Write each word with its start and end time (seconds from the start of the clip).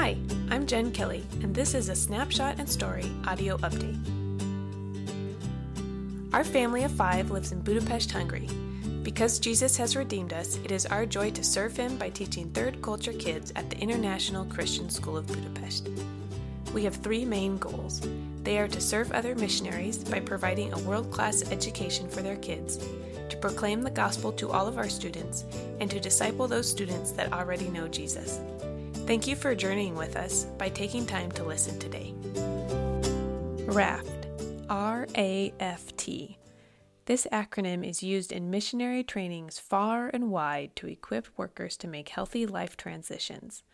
Hi, 0.00 0.16
I'm 0.48 0.66
Jen 0.66 0.92
Kelly, 0.92 1.26
and 1.42 1.54
this 1.54 1.74
is 1.74 1.90
a 1.90 1.94
Snapshot 1.94 2.58
and 2.58 2.66
Story 2.66 3.04
audio 3.26 3.58
update. 3.58 3.98
Our 6.32 6.42
family 6.42 6.84
of 6.84 6.90
five 6.92 7.30
lives 7.30 7.52
in 7.52 7.60
Budapest, 7.60 8.10
Hungary. 8.10 8.48
Because 9.02 9.38
Jesus 9.38 9.76
has 9.76 9.96
redeemed 9.96 10.32
us, 10.32 10.56
it 10.64 10.72
is 10.72 10.86
our 10.86 11.04
joy 11.04 11.32
to 11.32 11.44
serve 11.44 11.76
Him 11.76 11.98
by 11.98 12.08
teaching 12.08 12.48
third 12.48 12.80
culture 12.80 13.12
kids 13.12 13.52
at 13.56 13.68
the 13.68 13.76
International 13.76 14.46
Christian 14.46 14.88
School 14.88 15.18
of 15.18 15.26
Budapest. 15.26 15.90
We 16.72 16.82
have 16.84 16.96
three 16.96 17.26
main 17.26 17.58
goals. 17.58 18.00
They 18.42 18.58
are 18.58 18.68
to 18.68 18.80
serve 18.80 19.12
other 19.12 19.34
missionaries 19.34 20.02
by 20.02 20.20
providing 20.20 20.72
a 20.72 20.78
world 20.78 21.10
class 21.10 21.42
education 21.52 22.08
for 22.08 22.22
their 22.22 22.36
kids, 22.36 22.78
to 23.28 23.36
proclaim 23.36 23.82
the 23.82 23.90
gospel 23.90 24.32
to 24.32 24.50
all 24.50 24.66
of 24.66 24.78
our 24.78 24.88
students, 24.88 25.44
and 25.78 25.90
to 25.90 26.00
disciple 26.00 26.48
those 26.48 26.70
students 26.70 27.12
that 27.12 27.34
already 27.34 27.68
know 27.68 27.86
Jesus. 27.86 28.40
Thank 29.10 29.26
you 29.26 29.34
for 29.34 29.56
journeying 29.56 29.96
with 29.96 30.14
us 30.14 30.44
by 30.56 30.68
taking 30.68 31.04
time 31.04 31.32
to 31.32 31.42
listen 31.42 31.80
today. 31.80 32.14
RAFT, 33.66 34.28
R 34.68 35.08
A 35.16 35.52
F 35.58 35.96
T. 35.96 36.38
This 37.06 37.26
acronym 37.32 37.84
is 37.84 38.04
used 38.04 38.30
in 38.30 38.52
missionary 38.52 39.02
trainings 39.02 39.58
far 39.58 40.10
and 40.14 40.30
wide 40.30 40.76
to 40.76 40.86
equip 40.86 41.26
workers 41.36 41.76
to 41.78 41.88
make 41.88 42.10
healthy 42.10 42.46
life 42.46 42.76
transitions. 42.76 43.64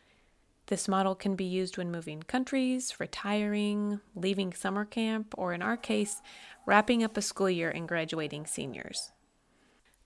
This 0.68 0.88
model 0.88 1.14
can 1.14 1.36
be 1.36 1.44
used 1.44 1.76
when 1.76 1.92
moving 1.92 2.22
countries, 2.22 2.98
retiring, 2.98 4.00
leaving 4.14 4.54
summer 4.54 4.86
camp, 4.86 5.34
or 5.36 5.52
in 5.52 5.60
our 5.60 5.76
case, 5.76 6.22
wrapping 6.64 7.04
up 7.04 7.14
a 7.18 7.20
school 7.20 7.50
year 7.50 7.68
and 7.68 7.86
graduating 7.86 8.46
seniors. 8.46 9.12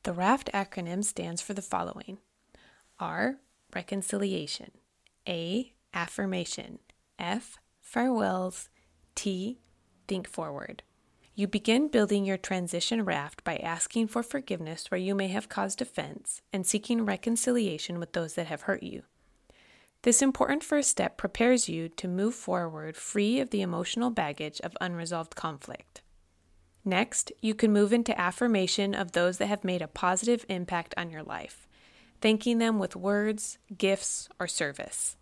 The 0.02 0.12
RAFT 0.12 0.50
acronym 0.52 1.04
stands 1.04 1.40
for 1.40 1.54
the 1.54 1.62
following 1.62 2.18
R. 2.98 3.36
Reconciliation, 3.72 4.72
A. 5.30 5.72
Affirmation, 5.94 6.80
F. 7.18 7.56
Farewells, 7.80 8.68
T. 9.14 9.60
Think 10.08 10.28
forward. 10.28 10.82
You 11.36 11.46
begin 11.46 11.88
building 11.88 12.24
your 12.24 12.36
transition 12.36 13.04
raft 13.04 13.44
by 13.44 13.56
asking 13.56 14.08
for 14.08 14.24
forgiveness 14.24 14.90
where 14.90 15.00
you 15.00 15.14
may 15.14 15.28
have 15.28 15.48
caused 15.48 15.80
offense 15.80 16.42
and 16.52 16.66
seeking 16.66 17.06
reconciliation 17.06 18.00
with 18.00 18.12
those 18.12 18.34
that 18.34 18.48
have 18.48 18.62
hurt 18.62 18.82
you. 18.82 19.04
This 20.02 20.20
important 20.20 20.64
first 20.64 20.90
step 20.90 21.16
prepares 21.16 21.68
you 21.68 21.88
to 21.90 22.08
move 22.08 22.34
forward 22.34 22.96
free 22.96 23.38
of 23.38 23.50
the 23.50 23.62
emotional 23.62 24.10
baggage 24.10 24.60
of 24.62 24.76
unresolved 24.80 25.36
conflict. 25.36 26.02
Next, 26.84 27.30
you 27.40 27.54
can 27.54 27.72
move 27.72 27.92
into 27.92 28.18
affirmation 28.20 28.94
of 28.94 29.12
those 29.12 29.38
that 29.38 29.46
have 29.46 29.62
made 29.62 29.82
a 29.82 29.88
positive 29.88 30.44
impact 30.48 30.92
on 30.96 31.10
your 31.10 31.22
life, 31.22 31.68
thanking 32.20 32.58
them 32.58 32.78
with 32.78 32.96
words, 32.96 33.58
gifts, 33.76 34.28
or 34.40 34.48
service. 34.48 35.16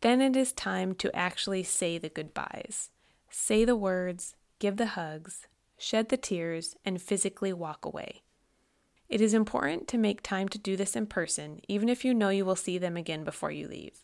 Then 0.00 0.20
it 0.20 0.36
is 0.36 0.52
time 0.52 0.94
to 0.96 1.14
actually 1.16 1.62
say 1.62 1.98
the 1.98 2.08
goodbyes. 2.08 2.90
Say 3.30 3.64
the 3.64 3.76
words, 3.76 4.34
give 4.58 4.76
the 4.76 4.86
hugs, 4.86 5.46
shed 5.78 6.08
the 6.08 6.16
tears, 6.16 6.76
and 6.84 7.00
physically 7.00 7.52
walk 7.52 7.84
away. 7.84 8.22
It 9.08 9.20
is 9.20 9.34
important 9.34 9.86
to 9.88 9.98
make 9.98 10.22
time 10.22 10.48
to 10.48 10.58
do 10.58 10.76
this 10.76 10.96
in 10.96 11.06
person, 11.06 11.60
even 11.68 11.88
if 11.88 12.04
you 12.04 12.12
know 12.12 12.28
you 12.28 12.44
will 12.44 12.56
see 12.56 12.76
them 12.76 12.96
again 12.96 13.24
before 13.24 13.50
you 13.50 13.68
leave. 13.68 14.00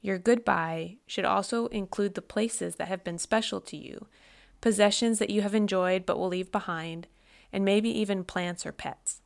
Your 0.00 0.18
goodbye 0.18 0.98
should 1.06 1.24
also 1.24 1.66
include 1.68 2.14
the 2.14 2.22
places 2.22 2.76
that 2.76 2.88
have 2.88 3.02
been 3.02 3.18
special 3.18 3.60
to 3.62 3.76
you, 3.76 4.06
possessions 4.60 5.18
that 5.18 5.30
you 5.30 5.40
have 5.40 5.54
enjoyed 5.54 6.04
but 6.04 6.18
will 6.18 6.28
leave 6.28 6.52
behind, 6.52 7.06
and 7.52 7.64
maybe 7.64 7.88
even 7.88 8.22
plants 8.22 8.66
or 8.66 8.72
pets. 8.72 9.22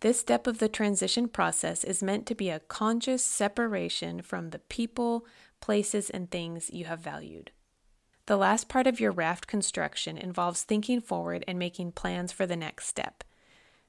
This 0.00 0.20
step 0.20 0.46
of 0.46 0.58
the 0.58 0.68
transition 0.68 1.26
process 1.28 1.82
is 1.82 2.02
meant 2.02 2.26
to 2.26 2.34
be 2.34 2.50
a 2.50 2.60
conscious 2.60 3.24
separation 3.24 4.20
from 4.20 4.50
the 4.50 4.58
people, 4.58 5.24
places, 5.60 6.10
and 6.10 6.30
things 6.30 6.70
you 6.70 6.84
have 6.84 7.00
valued. 7.00 7.50
The 8.26 8.36
last 8.36 8.68
part 8.68 8.86
of 8.86 9.00
your 9.00 9.12
raft 9.12 9.46
construction 9.46 10.18
involves 10.18 10.64
thinking 10.64 11.00
forward 11.00 11.44
and 11.48 11.58
making 11.58 11.92
plans 11.92 12.32
for 12.32 12.44
the 12.44 12.56
next 12.56 12.88
step. 12.88 13.24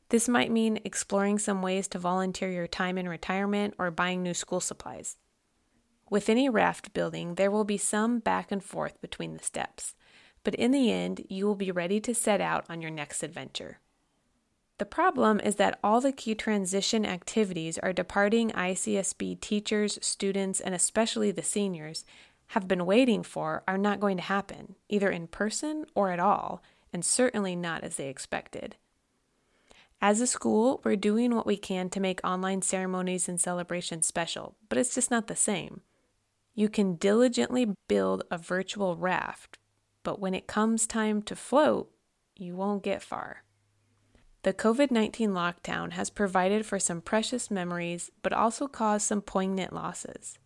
This 0.09 0.29
might 0.29 0.51
mean 0.51 0.79
exploring 0.85 1.39
some 1.39 1.61
ways 1.61 1.87
to 1.89 1.99
volunteer 1.99 2.49
your 2.49 2.67
time 2.67 2.97
in 2.97 3.09
retirement 3.09 3.73
or 3.77 3.91
buying 3.91 4.23
new 4.23 4.33
school 4.33 4.61
supplies. 4.61 5.17
With 6.09 6.29
any 6.29 6.47
raft 6.47 6.93
building, 6.93 7.35
there 7.35 7.51
will 7.51 7.65
be 7.65 7.77
some 7.77 8.19
back 8.19 8.49
and 8.49 8.63
forth 8.63 9.01
between 9.01 9.33
the 9.33 9.43
steps, 9.43 9.95
but 10.45 10.55
in 10.55 10.71
the 10.71 10.89
end, 10.89 11.25
you 11.27 11.45
will 11.45 11.55
be 11.55 11.71
ready 11.71 11.99
to 11.99 12.15
set 12.15 12.39
out 12.39 12.65
on 12.69 12.81
your 12.81 12.91
next 12.91 13.23
adventure. 13.23 13.79
The 14.77 14.85
problem 14.85 15.39
is 15.39 15.55
that 15.55 15.79
all 15.83 16.01
the 16.01 16.11
key 16.11 16.35
transition 16.35 17.05
activities 17.05 17.79
our 17.79 17.93
departing 17.93 18.51
ICSB 18.51 19.41
teachers, 19.41 19.97
students, 20.01 20.59
and 20.59 20.75
especially 20.75 21.31
the 21.31 21.41
seniors 21.41 22.05
have 22.47 22.67
been 22.67 22.85
waiting 22.85 23.23
for 23.23 23.63
are 23.67 23.77
not 23.77 23.99
going 23.99 24.17
to 24.17 24.23
happen, 24.23 24.75
either 24.87 25.09
in 25.09 25.27
person 25.27 25.85
or 25.95 26.11
at 26.11 26.19
all, 26.19 26.61
and 26.93 27.03
certainly 27.03 27.55
not 27.55 27.83
as 27.83 27.95
they 27.95 28.07
expected. 28.07 28.75
As 29.99 30.21
a 30.21 30.27
school, 30.27 30.79
we're 30.83 30.95
doing 30.95 31.33
what 31.33 31.47
we 31.47 31.57
can 31.57 31.89
to 31.89 31.99
make 31.99 32.21
online 32.23 32.61
ceremonies 32.61 33.27
and 33.27 33.41
celebrations 33.41 34.05
special, 34.05 34.55
but 34.69 34.77
it's 34.77 34.93
just 34.93 35.09
not 35.09 35.25
the 35.25 35.35
same. 35.35 35.81
You 36.53 36.69
can 36.69 36.95
diligently 36.95 37.73
build 37.87 38.23
a 38.29 38.37
virtual 38.37 38.95
raft, 38.95 39.57
but 40.03 40.19
when 40.19 40.35
it 40.35 40.45
comes 40.45 40.85
time 40.85 41.23
to 41.23 41.35
float, 41.35 41.91
you 42.35 42.55
won't 42.55 42.83
get 42.83 43.01
far. 43.01 43.43
The 44.43 44.53
COVID 44.53 44.91
19 44.91 45.31
lockdown 45.31 45.91
has 45.91 46.09
provided 46.09 46.65
for 46.65 46.79
some 46.79 47.01
precious 47.01 47.51
memories, 47.51 48.11
but 48.21 48.33
also 48.33 48.67
caused 48.67 49.07
some 49.07 49.21
poignant 49.21 49.73
losses. 49.73 50.37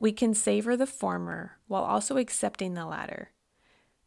We 0.00 0.12
can 0.12 0.34
savor 0.34 0.76
the 0.76 0.86
former 0.86 1.58
while 1.68 1.84
also 1.84 2.16
accepting 2.16 2.74
the 2.74 2.86
latter. 2.86 3.30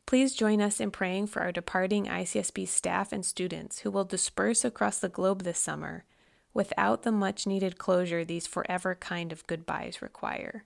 Please 0.05 0.35
join 0.35 0.61
us 0.61 0.79
in 0.79 0.91
praying 0.91 1.27
for 1.27 1.41
our 1.41 1.51
departing 1.51 2.05
ICSB 2.05 2.67
staff 2.67 3.11
and 3.11 3.25
students 3.25 3.79
who 3.79 3.91
will 3.91 4.03
disperse 4.03 4.63
across 4.63 4.99
the 4.99 5.09
globe 5.09 5.43
this 5.43 5.59
summer 5.59 6.05
without 6.53 7.03
the 7.03 7.11
much 7.11 7.47
needed 7.47 7.77
closure 7.77 8.23
these 8.23 8.47
forever 8.47 8.95
kind 8.95 9.31
of 9.31 9.45
goodbyes 9.47 10.01
require. 10.01 10.63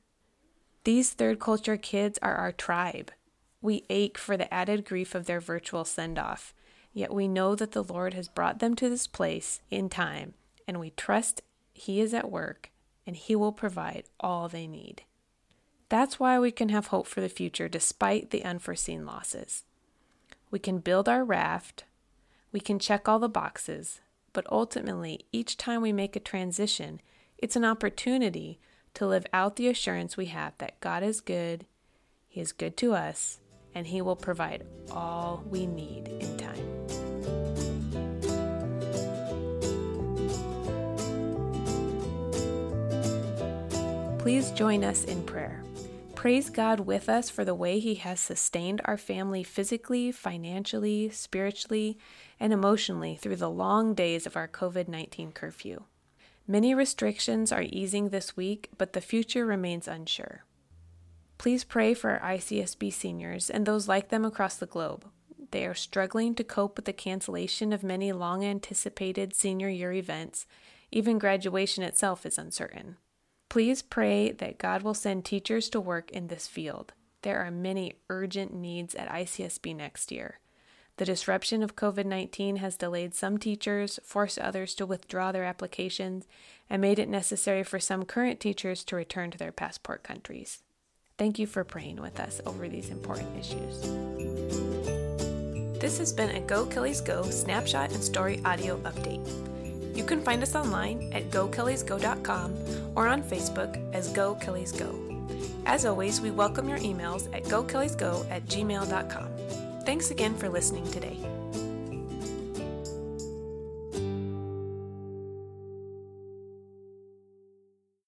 These 0.83 1.11
third 1.11 1.39
culture 1.39 1.77
kids 1.77 2.19
are 2.21 2.35
our 2.35 2.51
tribe. 2.51 3.11
We 3.61 3.85
ache 3.89 4.17
for 4.17 4.37
the 4.37 4.53
added 4.53 4.85
grief 4.85 5.15
of 5.15 5.25
their 5.25 5.41
virtual 5.41 5.83
send 5.83 6.17
off, 6.19 6.53
yet 6.99 7.13
we 7.13 7.27
know 7.27 7.55
that 7.55 7.71
the 7.71 7.83
Lord 7.83 8.13
has 8.13 8.27
brought 8.27 8.59
them 8.59 8.75
to 8.75 8.89
this 8.89 9.07
place 9.07 9.61
in 9.71 9.89
time, 9.89 10.33
and 10.67 10.79
we 10.79 10.91
trust 10.91 11.41
He 11.73 12.01
is 12.01 12.13
at 12.13 12.29
work 12.29 12.71
and 13.07 13.15
He 13.15 13.35
will 13.35 13.53
provide 13.53 14.03
all 14.19 14.47
they 14.47 14.67
need. 14.67 15.03
That's 15.87 16.19
why 16.19 16.37
we 16.37 16.51
can 16.51 16.69
have 16.69 16.87
hope 16.87 17.07
for 17.07 17.21
the 17.21 17.29
future 17.29 17.67
despite 17.67 18.29
the 18.29 18.43
unforeseen 18.43 19.05
losses. 19.05 19.63
We 20.51 20.59
can 20.59 20.77
build 20.77 21.09
our 21.09 21.23
raft, 21.23 21.85
we 22.51 22.59
can 22.59 22.77
check 22.77 23.07
all 23.07 23.17
the 23.17 23.29
boxes, 23.29 24.01
but 24.31 24.45
ultimately, 24.51 25.25
each 25.31 25.57
time 25.57 25.81
we 25.81 25.91
make 25.91 26.15
a 26.15 26.19
transition, 26.19 27.01
it's 27.39 27.55
an 27.55 27.65
opportunity 27.65 28.59
to 28.93 29.07
live 29.07 29.25
out 29.33 29.55
the 29.55 29.69
assurance 29.69 30.17
we 30.17 30.25
have 30.27 30.53
that 30.59 30.79
God 30.81 31.01
is 31.01 31.21
good, 31.21 31.65
He 32.27 32.41
is 32.41 32.51
good 32.51 32.77
to 32.77 32.93
us, 32.93 33.39
and 33.73 33.87
He 33.87 34.01
will 34.01 34.15
provide 34.15 34.67
all 34.91 35.43
we 35.49 35.65
need 35.65 36.09
in 36.09 36.37
time. 36.37 36.78
Please 44.19 44.51
join 44.51 44.83
us 44.83 45.05
in 45.05 45.23
prayer. 45.23 45.63
Praise 46.13 46.49
God 46.49 46.81
with 46.81 47.07
us 47.07 47.29
for 47.29 47.45
the 47.45 47.55
way 47.55 47.79
He 47.79 47.95
has 47.95 48.19
sustained 48.19 48.81
our 48.83 48.97
family 48.97 49.43
physically, 49.43 50.11
financially, 50.11 51.09
spiritually, 51.09 51.97
and 52.37 52.51
emotionally 52.51 53.15
through 53.15 53.37
the 53.37 53.49
long 53.49 53.93
days 53.93 54.25
of 54.25 54.35
our 54.35 54.49
COVID 54.49 54.89
19 54.89 55.31
curfew. 55.31 55.83
Many 56.45 56.75
restrictions 56.75 57.53
are 57.53 57.63
easing 57.63 58.09
this 58.09 58.35
week, 58.35 58.69
but 58.77 58.91
the 58.91 58.99
future 58.99 59.45
remains 59.45 59.87
unsure. 59.87 60.43
Please 61.37 61.63
pray 61.63 61.93
for 61.93 62.19
our 62.19 62.35
ICSB 62.35 62.91
seniors 62.91 63.49
and 63.49 63.65
those 63.65 63.87
like 63.87 64.09
them 64.09 64.25
across 64.25 64.57
the 64.57 64.65
globe. 64.65 65.05
They 65.51 65.65
are 65.65 65.73
struggling 65.73 66.35
to 66.35 66.43
cope 66.43 66.75
with 66.75 66.83
the 66.83 66.91
cancellation 66.91 67.71
of 67.71 67.83
many 67.83 68.11
long 68.11 68.43
anticipated 68.43 69.33
senior 69.33 69.69
year 69.69 69.93
events. 69.93 70.45
Even 70.91 71.19
graduation 71.19 71.85
itself 71.85 72.25
is 72.25 72.37
uncertain. 72.37 72.97
Please 73.49 73.81
pray 73.81 74.31
that 74.31 74.59
God 74.59 74.83
will 74.83 74.93
send 74.93 75.25
teachers 75.25 75.69
to 75.69 75.81
work 75.81 76.11
in 76.11 76.27
this 76.27 76.47
field. 76.47 76.93
There 77.23 77.39
are 77.39 77.51
many 77.51 77.95
urgent 78.09 78.53
needs 78.53 78.93
at 78.93 79.09
ICSB 79.09 79.75
next 79.75 80.11
year. 80.11 80.39
The 80.97 81.05
disruption 81.05 81.63
of 81.63 81.75
COVID 81.75 82.05
19 82.05 82.57
has 82.57 82.75
delayed 82.75 83.15
some 83.15 83.37
teachers, 83.37 83.99
forced 84.03 84.37
others 84.37 84.75
to 84.75 84.85
withdraw 84.85 85.31
their 85.31 85.45
applications, 85.45 86.27
and 86.69 86.81
made 86.81 86.99
it 86.99 87.09
necessary 87.09 87.63
for 87.63 87.79
some 87.79 88.05
current 88.05 88.39
teachers 88.39 88.83
to 88.83 88.95
return 88.95 89.31
to 89.31 89.37
their 89.37 89.51
passport 89.51 90.03
countries. 90.03 90.61
Thank 91.17 91.39
you 91.39 91.47
for 91.47 91.63
praying 91.63 92.01
with 92.01 92.19
us 92.19 92.41
over 92.45 92.69
these 92.69 92.89
important 92.89 93.35
issues. 93.39 93.81
This 95.79 95.97
has 95.97 96.13
been 96.13 96.35
a 96.35 96.41
Go 96.41 96.65
Kelly's 96.65 97.01
Go 97.01 97.23
snapshot 97.23 97.91
and 97.93 98.03
story 98.03 98.41
audio 98.45 98.77
update. 98.79 99.58
You 99.93 100.03
can 100.03 100.21
find 100.21 100.41
us 100.43 100.55
online 100.55 101.11
at 101.13 101.29
gokellysgo.com 101.29 102.55
or 102.95 103.07
on 103.07 103.23
Facebook 103.23 103.77
as 103.93 104.09
Go 104.09 104.35
Kellys 104.35 104.71
Go. 104.71 104.97
As 105.65 105.85
always, 105.85 106.21
we 106.21 106.31
welcome 106.31 106.67
your 106.67 106.79
emails 106.79 107.33
at 107.35 107.43
gokellysgo 107.43 108.29
at 108.31 108.45
gmail.com. 108.45 109.29
Thanks 109.85 110.11
again 110.11 110.35
for 110.35 110.49
listening 110.49 110.89
today. 110.91 111.17